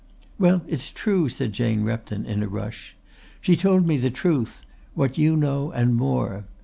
[0.39, 2.95] "Well, it's true," said Jane Repton in a rush.
[3.39, 4.63] "She told me the truth
[4.95, 6.45] what you know and more.